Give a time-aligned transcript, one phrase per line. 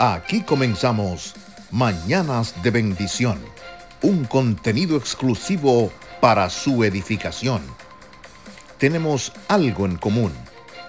[0.00, 1.34] Aquí comenzamos
[1.72, 3.40] Mañanas de Bendición,
[4.00, 5.90] un contenido exclusivo
[6.20, 7.62] para su edificación.
[8.78, 10.32] Tenemos algo en común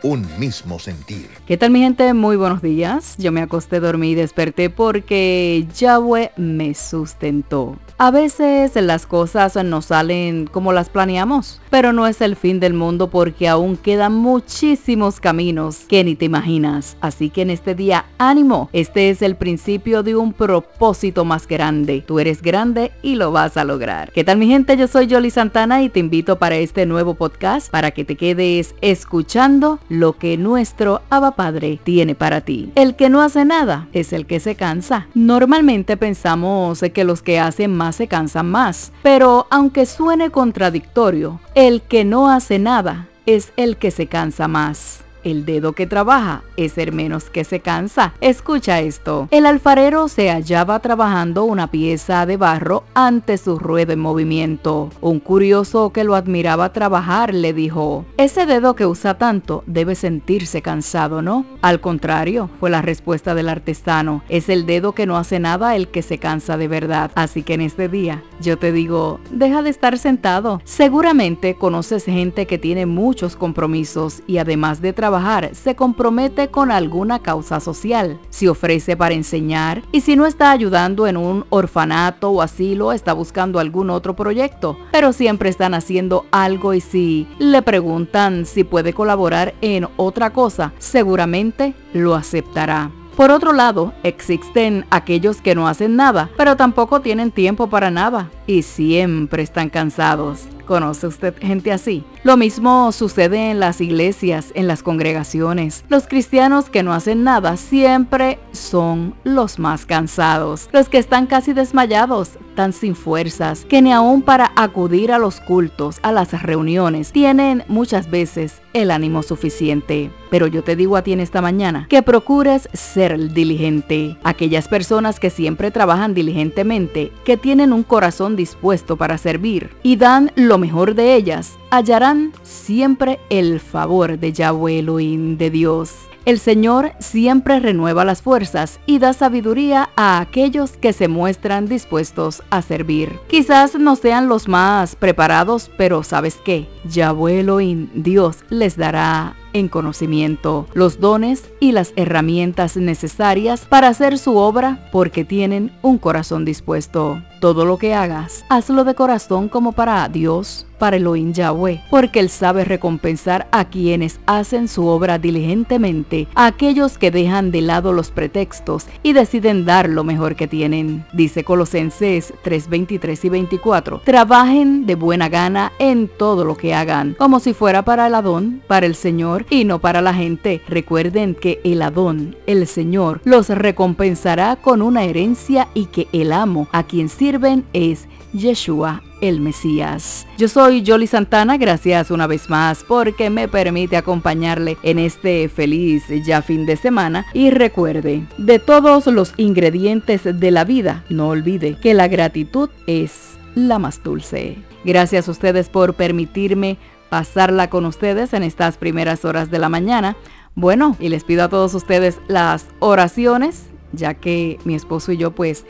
[0.03, 1.29] un mismo sentir.
[1.45, 2.13] ¿Qué tal mi gente?
[2.13, 3.15] Muy buenos días.
[3.17, 7.77] Yo me acosté, dormí y desperté porque Yahweh me sustentó.
[7.97, 12.73] A veces las cosas no salen como las planeamos, pero no es el fin del
[12.73, 16.95] mundo porque aún quedan muchísimos caminos que ni te imaginas.
[17.01, 18.69] Así que en este día, ánimo.
[18.71, 22.01] Este es el principio de un propósito más grande.
[22.07, 24.11] Tú eres grande y lo vas a lograr.
[24.13, 24.77] ¿Qué tal mi gente?
[24.77, 28.75] Yo soy Yoli Santana y te invito para este nuevo podcast para que te quedes
[28.81, 32.71] escuchando lo que nuestro Abba Padre tiene para ti.
[32.75, 35.07] El que no hace nada es el que se cansa.
[35.13, 41.81] Normalmente pensamos que los que hacen más se cansan más, pero aunque suene contradictorio, el
[41.81, 45.03] que no hace nada es el que se cansa más.
[45.23, 48.13] El dedo que trabaja es el menos que se cansa.
[48.21, 49.27] Escucha esto.
[49.31, 54.89] El alfarero se hallaba trabajando una pieza de barro ante su ruedo en movimiento.
[55.01, 60.61] Un curioso que lo admiraba trabajar le dijo, ese dedo que usa tanto debe sentirse
[60.61, 61.45] cansado, ¿no?
[61.61, 64.23] Al contrario, fue la respuesta del artesano.
[64.29, 67.11] Es el dedo que no hace nada el que se cansa de verdad.
[67.15, 70.61] Así que en este día yo te digo, deja de estar sentado.
[70.63, 75.08] Seguramente conoces gente que tiene muchos compromisos y además de trabajar,
[75.53, 81.07] se compromete con alguna causa social, si ofrece para enseñar y si no está ayudando
[81.07, 86.73] en un orfanato o asilo, está buscando algún otro proyecto, pero siempre están haciendo algo
[86.73, 92.91] y si le preguntan si puede colaborar en otra cosa, seguramente lo aceptará.
[93.15, 98.29] Por otro lado, existen aquellos que no hacen nada, pero tampoco tienen tiempo para nada
[98.47, 100.47] y siempre están cansados.
[100.69, 102.03] ¿Conoce usted gente así?
[102.23, 105.83] Lo mismo sucede en las iglesias, en las congregaciones.
[105.89, 111.53] Los cristianos que no hacen nada siempre son los más cansados, los que están casi
[111.53, 117.13] desmayados, tan sin fuerzas, que ni aún para acudir a los cultos, a las reuniones,
[117.13, 120.11] tienen muchas veces el ánimo suficiente.
[120.29, 124.17] Pero yo te digo a ti en esta mañana que procures ser diligente.
[124.25, 130.33] Aquellas personas que siempre trabajan diligentemente, que tienen un corazón dispuesto para servir y dan
[130.35, 136.08] lo mejor de ellas, hallarán siempre el favor de Yahweh Elohim de Dios.
[136.29, 142.43] El Señor siempre renueva las fuerzas y da sabiduría a aquellos que se muestran dispuestos
[142.51, 143.17] a servir.
[143.27, 146.69] Quizás no sean los más preparados, pero ¿sabes qué?
[146.85, 154.19] Yahweh Elohim, Dios les dará en conocimiento, los dones y las herramientas necesarias para hacer
[154.19, 157.23] su obra porque tienen un corazón dispuesto.
[157.39, 162.29] Todo lo que hagas, hazlo de corazón como para Dios, para Elohim Yahweh, porque Él
[162.29, 168.11] sabe recompensar a quienes hacen su obra diligentemente, a aquellos que dejan de lado los
[168.11, 171.05] pretextos y deciden dar lo mejor que tienen.
[171.13, 177.39] Dice Colosenses 3:23 y 24, trabajen de buena gana en todo lo que hagan, como
[177.39, 180.61] si fuera para el Adón, para el Señor y no para la gente.
[180.67, 186.67] Recuerden que el Adón, el Señor, los recompensará con una herencia y que el amo
[186.71, 187.28] a quien sirve
[187.73, 190.25] es Yeshua el Mesías.
[190.37, 196.05] Yo soy Jolly Santana, gracias una vez más porque me permite acompañarle en este feliz
[196.25, 201.77] ya fin de semana y recuerde, de todos los ingredientes de la vida, no olvide
[201.79, 204.57] que la gratitud es la más dulce.
[204.83, 206.77] Gracias a ustedes por permitirme
[207.09, 210.15] pasarla con ustedes en estas primeras horas de la mañana.
[210.55, 215.31] Bueno, y les pido a todos ustedes las oraciones, ya que mi esposo y yo
[215.31, 215.65] pues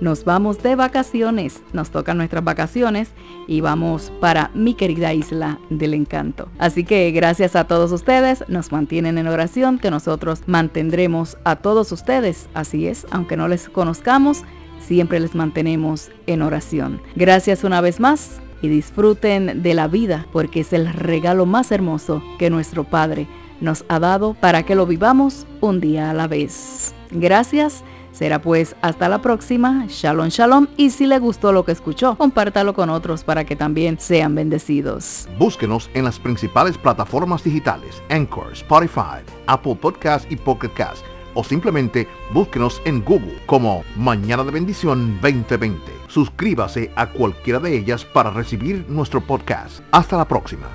[0.00, 3.10] nos vamos de vacaciones, nos tocan nuestras vacaciones
[3.46, 6.48] y vamos para mi querida isla del encanto.
[6.58, 11.92] Así que gracias a todos ustedes, nos mantienen en oración, que nosotros mantendremos a todos
[11.92, 14.42] ustedes, así es, aunque no les conozcamos,
[14.78, 17.00] siempre les mantenemos en oración.
[17.14, 22.22] Gracias una vez más y disfruten de la vida porque es el regalo más hermoso
[22.38, 23.26] que nuestro Padre
[23.60, 26.94] nos ha dado para que lo vivamos un día a la vez.
[27.10, 29.86] Gracias Será pues hasta la próxima.
[29.88, 30.66] Shalom, shalom.
[30.76, 35.28] Y si le gustó lo que escuchó, compártalo con otros para que también sean bendecidos.
[35.38, 41.04] Búsquenos en las principales plataformas digitales: Anchor, Spotify, Apple Podcast y Pocket Cast.
[41.34, 45.78] O simplemente búsquenos en Google como Mañana de Bendición 2020.
[46.08, 49.80] Suscríbase a cualquiera de ellas para recibir nuestro podcast.
[49.92, 50.66] Hasta la próxima.